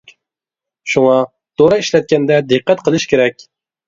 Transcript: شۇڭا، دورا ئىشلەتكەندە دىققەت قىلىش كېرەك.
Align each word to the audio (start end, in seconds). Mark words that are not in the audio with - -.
شۇڭا، 0.93 1.17
دورا 1.63 1.77
ئىشلەتكەندە 1.83 2.39
دىققەت 2.55 2.81
قىلىش 2.89 3.07
كېرەك. 3.13 3.47